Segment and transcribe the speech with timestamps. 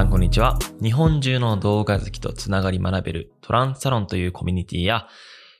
[0.00, 0.58] さんこんにちは。
[0.82, 5.06] 日本中の動画好きとつながり学べるトランスサロンというコミュニティや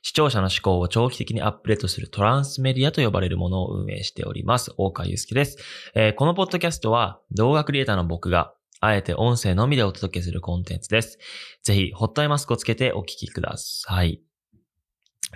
[0.01, 4.73] 視聴者の思考を長期的にアップデートするトランスメディアと呼ばれるものを運営しております。
[4.77, 5.57] 大川祐介です、
[5.93, 11.19] えーこのポッドキャストは動画クリエイターの僕があえて音声のみでお届けするコンテンツです。
[11.61, 14.23] ぜひ、ホットアイマスクをつけてお聞きください。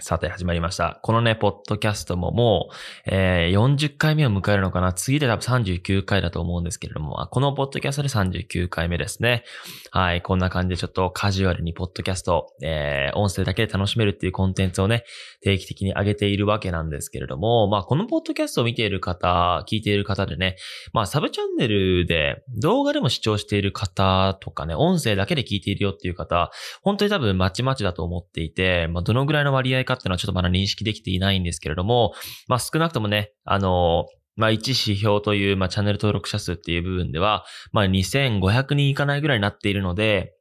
[0.01, 0.99] さて、始まりました。
[1.03, 2.75] このね、ポッドキャストももう、
[3.05, 9.45] えー40回目を迎えるのかな次で多分39回だと思うんですけれども、このポッドキャストで39回目ですね。
[9.91, 15.05] はい、こんな感じでちょっとカジュアルにポッドキャスト、えー音声だけで楽しめるっていうコンテンツをね、
[15.41, 20.57] 定期的に上げているわけなんですけれども、まあ、このポッドキャストを見ている方、聞いている方でね、
[20.91, 32.13] まあ、サブチャンネルで動画でも視聴している方とかね、音声だけで聞いているよっていう方、本当に多分まちまちだと思っていて、まあ、どのぐらいの割合かっていうのはちょっとまだ認識できていないんですけれども、
[32.47, 40.33] まあ、少なくともね、あのまあ、一指標という、まあ、チャンネル登録者数っていう部分では、まあ、2500人いかないぐらいになっているので、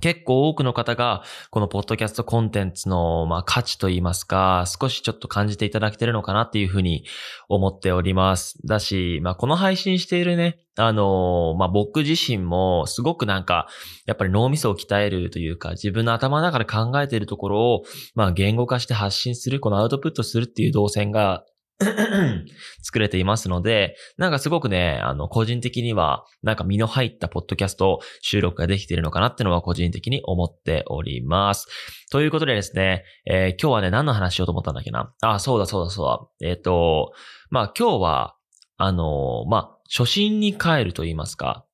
[0.00, 7.04] 結構多くの方が、このポッドキャストコンテンツの、まあ、価値といいますか、少しちょっと感じていただけてるのかなっていうふうに
[7.48, 8.58] 思っております。
[8.66, 13.68] だし、まあ、この配信しているね、あのまあ、僕自身もすごくなんか、
[14.06, 17.82] やっぱり脳みそを鍛えるというか、自分の頭の中で考えているところを、
[18.16, 21.44] まあ、言語化して発信する、このアウトプットするっていう動線が、
[22.82, 31.66] 作れていますので、なんかすごくね、あの、個人的には、なんか身の入ったポッドキャスト収録ができているのかなってのは個人的に思っております。
[32.10, 35.12] ということでですね、えー今日はね、何の話しようと思ったんだっけな？
[35.22, 36.06] あ、そうだそうだそう
[36.42, 36.48] だ。
[36.48, 37.12] えっ、と、
[37.50, 38.36] まあ今日は、
[38.76, 41.64] あの、まあ、初心に帰ると言いますか、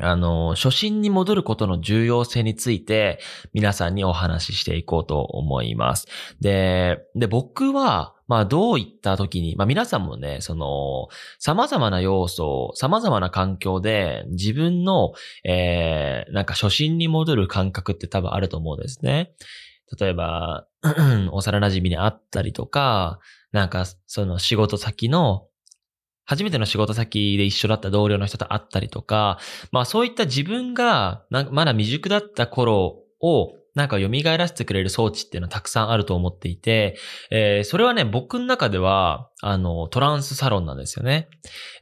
[0.00, 3.18] あの、初心に戻ることの重要性について、
[3.52, 6.06] 皆さんにお話ししていこうと思います。
[6.40, 15.12] で、で、僕は、まあ、どういった時に、まあ、皆さんもね、その、様々な要素、様々な環境で、自分の、
[15.44, 19.34] えー、なんか初心に戻る感覚って多分あると思うんですね。
[20.00, 20.66] 例えば、
[21.30, 23.20] 幼馴染に会ったりとか、
[23.52, 25.46] なんか、その仕事先の、
[26.24, 29.40] 初めての仕事先で一緒だった同僚の人と会ったりとか、
[29.72, 36.96] まあそういった自分がなんかまだ未熟だった頃をなんか蘇らせてくれる装置っていうのはたくさんあると思っていて、
[37.30, 41.28] えーそれはね、僕の中では、あの、トランスサロンなんですよね。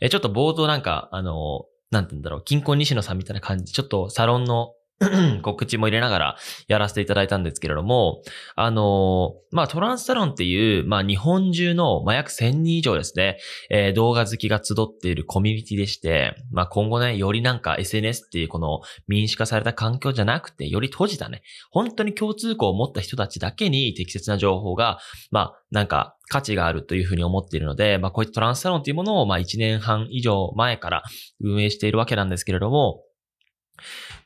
[0.00, 4.74] えーちょっと冒頭なんか、あの、なんて言うんだろう、金婚西野さんみたいな感じ、ちょっとサロンの
[5.42, 6.36] 告知も入れながら
[6.68, 8.22] やらせていただいたんですけれども、
[8.54, 13.38] あのまあ、トランスサロンっていう、まあ、日本中の、まあ、約1000人以上ですね、
[13.70, 24.98] えー動画好きが集っているコミュニティでして、まあ、今後ね、よりなんか SNS っていうこの民主化された環境じゃなくて、より閉じたね、本当に共通項を持った人たちだけに適切な情報が、
[25.30, 31.02] まあ、なんか価値があるというふうに思っているので、まあ、こういったトランスサロンというものを、まあ、1年半以上前から
[31.40, 33.02] 運営しているわけなんですけれども、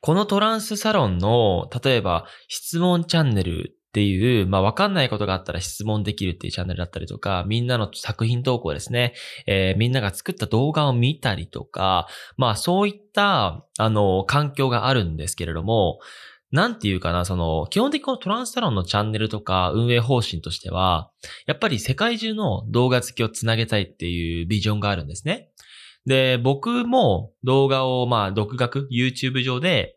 [0.00, 9.14] このトランスサロンの、例えば質問チャンネルっていう、まあ、わかんないことがあったら質問できるっていうチャンネルだったりとか、みんなの作品投稿ですね。
[9.46, 16.00] えーみんなが作った動画を見たりとか、まあ、そういった、あの、環境があるんですけれども、
[16.50, 21.10] なんていうかな、その、基本的にこのトランスサロンのチャンネルとか運営方針としては、
[21.46, 25.50] やっぱり世界中の動画好きをつなげたいっていうビジョンがあるんですね。
[26.06, 29.96] で、僕も動画をまあ独学、YouTube 上で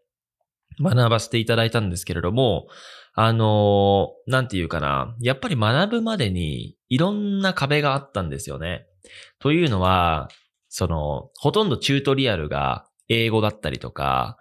[0.82, 2.68] 学ばせていただいたんですけれども、
[3.14, 8.86] あのーなんていうかな、やっぱり学ぶまでにいろんな壁があったんですよね。
[9.40, 10.30] というのは、
[10.70, 14.38] その、ほとんどチュートリアルが英語だったりとか、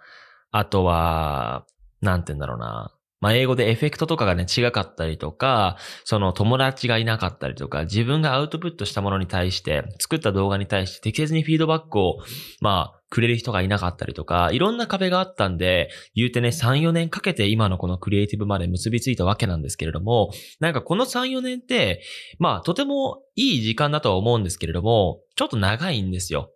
[0.50, 1.66] あとは、
[2.00, 2.95] なんて言うんだろうな。
[3.26, 12.18] まあ、英語でエフェクトとかがね、違かったりとか、その友達がいなかったりとか、自分がアウトプットしたものに対して、作った動画に対して適切にフィードバックを、
[12.60, 22.02] まあ、くれる人がいなかったりとか、いろんな壁があったんで、言うてね、3、4年かけて今のこのクリエイティブまで結びついたわけなんですけれども、なんかこの3、4年って、
[22.38, 26.52] まあ、とてもいい時間だとは思うんですけれども、ちょっと長いんですよ。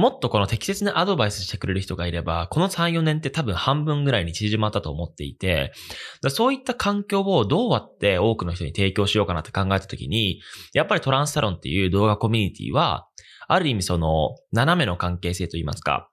[0.00, 5.72] もっとこの適切なアドバイスしてくれる人がいれば、この3、4年って多分半分ぐらいに縮まったと思っていて、
[6.30, 10.40] そういった環境をどうやって多くの人に提供しようかなって考えたときに、
[10.72, 13.08] やっぱりトランスサロンっていう動画コミュニティは、
[13.46, 16.08] ある意味その、斜めの関係性といいますか、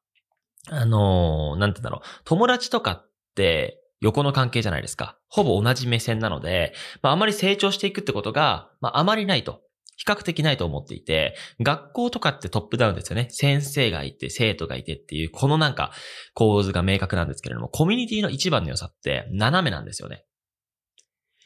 [0.69, 5.18] あのーなんて言うんだろう、友達とかって横の関係じゃないですか。
[5.30, 9.62] ほぼ同じ目線なので、まああまり成長していくってことが、まああまりないと。
[9.98, 13.28] 比較的ないと思っていて、学校とかってトップダウンですよね。
[13.30, 15.92] 先生がいて、生徒がいてっていう、このなんか
[16.34, 20.24] 構図が明確なんですけれども、コミュニティの一番の良さって斜めなんですよね。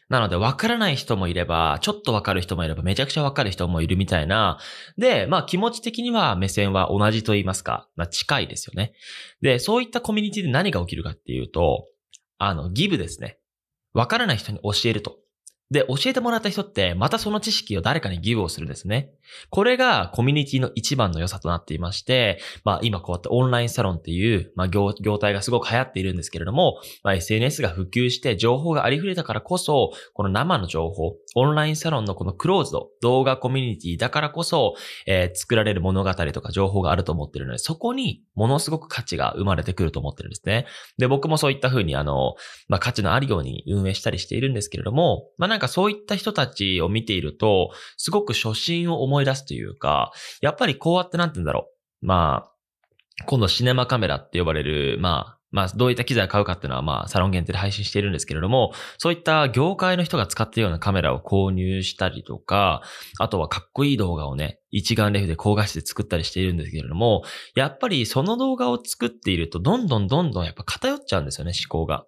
[0.10, 4.60] なので、わからない人もいれば、ちょっとわかる人もいれば、めちゃくちゃわかる人もいるみたいな。
[4.98, 8.92] で、まあ気持ち的には目線は同じと言いますか、まあ近いですよね。
[9.42, 11.88] で、そういったコミュニティで何が起きるかっていうと、
[12.38, 13.38] あの、ギブですね。
[13.94, 15.16] わからない人に教えると。
[15.72, 19.14] で、教えてもらった人って、またその知識を誰かにギブをするんですね。
[19.50, 34.76] これがコミュニティの一番の良さとなっていまして、まあ今こうやってオンラインサロンっていう、まあ業業態がすごく流行っているんですけれども、まあ SNS が普及して情報がありふれたからこそ、この生の情報、オンラインサロンのこのクローズド、動画コミュニティだからこそ、
[35.06, 40.66] えー、作られる物語とか情報があると思ってるので、そこにものすごく価値が生まれてくると思ってるんですね。
[40.98, 42.36] で、僕もそういった風にあの、
[42.68, 51.70] まあ価値のあるように運営したりしているんですけれども、まあなんかそういった人たちを見ていると、すごく初心を思い出すというか、やっぱりこうやってなんて言うんだろ
[52.02, 52.06] う。
[52.06, 52.52] まあ、
[53.26, 62.82] 今度シネマカメラって呼ばれる、まあ、まあ、どういった機材を買うかっていうのは、まあ、サロン限定で配信しているんですけれども、そういった業界の人が使っているようなカメラを購入したりとか、
[63.20, 72.06] あとはかっこいい動画をね、一眼レフで高画質で作ったりしているんですけれども、やっぱりその動画を作っていると、どんどんどんどんやっぱ偏っちゃうんですよね、思考が。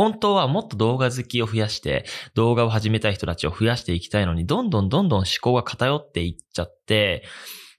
[0.00, 7.22] 本当はもっと動画好きを増やして、動画を始めたい人たちを増やしていきたいのに、どんどんどんどん思考が偏っていっちゃって、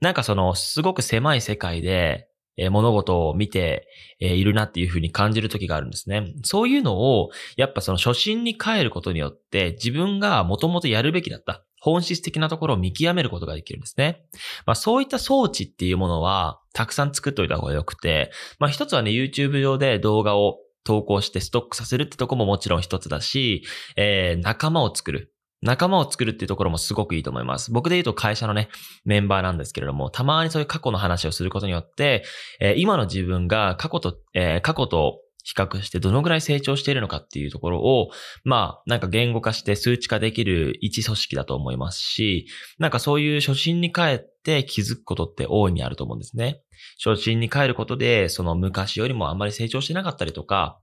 [0.02, 2.28] なんかその、すごく狭い世界で、
[2.58, 3.88] え物事を見て、
[4.20, 6.32] えいるなっていうふうに感じる時があるんですね。
[6.44, 11.66] そういうのを、やっぱその初心に帰ることによって、自分がもともとやるべきだった。
[11.80, 14.22] 本質的なところを見極めることができるんですね。
[14.68, 23.64] まあそういった装置っていうものは、たくさん作っといた方がよくて、まあ一つはね、YouTube 上で動画を投稿してストックさせるってとこももちろん一つだし、
[23.96, 25.34] えー、仲間を作る。
[25.64, 27.72] 仲間を作るっていうところもすごくいいと思います。
[27.72, 28.70] 僕で言うと会社のね、
[29.06, 32.24] メンバーなんですけれども、たまにそういう過去の話をすることによって、
[32.60, 38.10] えー、今の自分が過去と、えー、過去と比較してどのぐらい成長しているのかっていうところを、
[38.44, 42.48] まあ、なんか言語化して数値化できる一組織だと思いますし、
[42.80, 46.62] なんかそういう初心に帰って気づくことって大いにあると思うんですね。
[47.04, 50.80] 初心に帰ることで、その昔よりもあんまり成長してなかったりとか、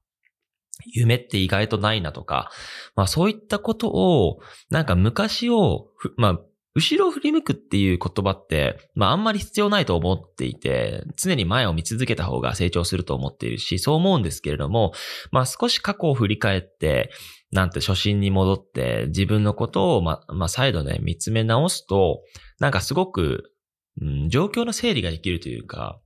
[0.87, 2.51] 夢って意外とないなとか、
[2.95, 4.39] まあそういったことを、
[4.71, 6.41] なんか昔を、まあ、
[6.79, 14.93] 後ろを振り向くっていう言葉って、まああんまり必要ないと思っていて、常に前を見続けた方が成長すると思っているし、そう思うんですけれども、
[15.33, 17.11] まあ少し過去を振り返って、
[17.51, 22.23] なんて初心に戻って自分のことを、ま、まあ再度ね、見つめ直すと、
[22.61, 23.53] なんかすごく、
[24.01, 25.99] うん、状況の整理ができるというか、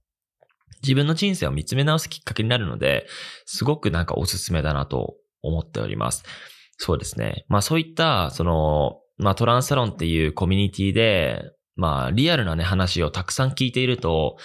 [0.83, 3.07] 自分の人生を見つめ直すきっかけになるので、
[3.45, 6.25] すごくなんかおすすめだなと思っております。
[6.79, 7.45] そうですね。
[7.49, 11.43] まあそういった、その、まあトランスサロンっていうコミュニティで、
[11.77, 14.37] まあリアルなね話をたくさん聞いていると、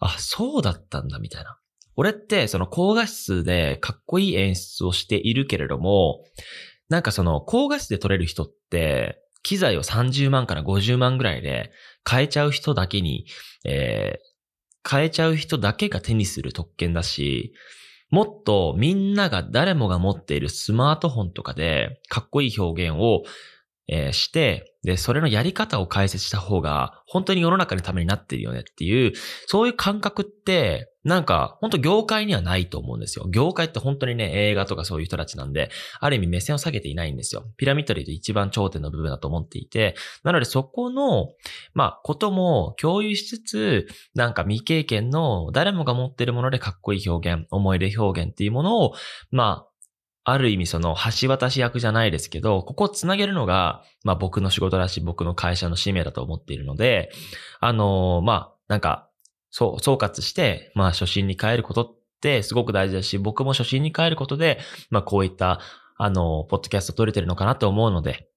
[0.00, 1.58] あ、そうだったんだみたいな。
[1.96, 6.24] 俺ってその高画質でかっこいい演出をしているけれども、
[6.88, 11.70] なんかその高画質で撮れる人って、機材を30万から50万ぐらいで
[12.08, 13.26] 変えちゃう人だけに、
[13.64, 17.52] えー、変えちゃう人だけが手にする特権だし、
[18.10, 23.22] もっとみんなが誰もが持っているスマートフォンとかでかっこいい表現を、
[23.88, 29.12] えー、して、で、それのやり方を解説した方が本当に世の中のためになってるよねっていう、
[29.46, 33.26] そういう感覚ってなんか、本当業界にはないと思うんですよ。
[33.28, 35.70] 業界って本当にね、映画とかそういう人たちなんで、
[36.00, 37.44] ある意味目線を下げていないんですよ。
[37.58, 41.28] ピラミッドで言うと一番頂点の部分だと思っていて、なのでそこの、
[41.74, 48.94] まあ、ことも共有しつつ、なんか未経験の誰もが持ってるものでかっこいい表現、思い出表現っていうものを、
[49.30, 49.73] まあ、
[50.24, 57.10] ある意味その橋渡し役じゃないですけど、ここをつなげるのが、まあ僕の仕事だし、僕の会社の使命だと思っているので、
[57.60, 59.08] あのー、まあ、なんか、
[59.50, 65.60] そう、総括して、まあ初心に変えることってすごく大事だし、僕も初心に変えることで、まあこういった、
[65.96, 68.28] あの、ポッドキャスト撮れてるのかなと思うので、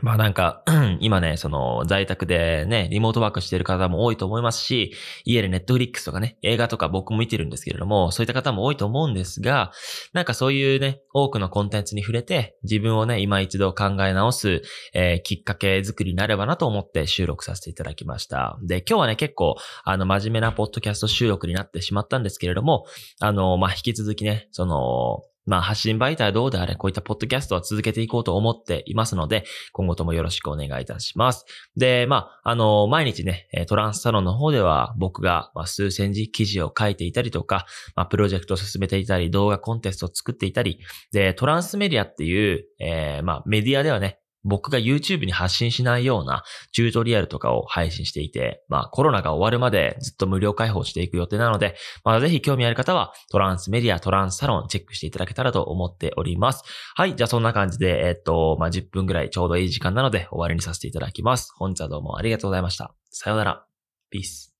[0.00, 0.62] まあなんか、
[1.00, 4.94] 今ね、その在宅でね、リモートワークしてる方も多いと思いますし、
[5.24, 9.70] 家でネットフリックスとかね、映画とか僕も見てるんですけれども、そういった方も多いと思うんですが、
[10.14, 14.62] なんかそういうね、多くのコンテンツに触れて、自分をね、今一度考え直す、
[14.94, 18.58] えー、きっかけ作りになればなと思って収録させていただきました。
[18.62, 22.86] で、今日はね、結構、あの、真面目なポッドキャスト収録になってしまったんですけれども、
[23.20, 31.44] あの、まあ、引き続きね、その、まあ、発信媒体はどうであれ、こういったポッドキャストは続けていこうと思っていますので、今後ともよろしくお願いいたします。
[31.76, 40.78] で、まあ、あの、毎日ね、トランスサロンの方では僕が数千字記事を書いていたりとか、まあ、プロジェクトを進めていたり、動画コンテストを作っていたり、
[41.12, 56.64] で、トランスメディアっていう、えー、まあ、メディアではね、僕が YouTube に発信しないようなチュートリアルとかを配信していて、まあコロナが終わるまでずっと無料開放していく予定なので、まあぜひ興味ある方はトランスメディア、トランスサロンチェックしていただけたらと思っております。
[56.94, 61.52] はい、じゃあそんな感じで、えっと、まあ10分ぐらいちょうどいい時間なので終わりにさせていただきます。
[61.56, 62.94] 本日はどうもありがとうございました。
[63.10, 63.64] さようなら。
[64.10, 64.54] ピース。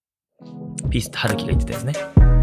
[0.90, 2.41] ピースって春樹が言ってたやつね。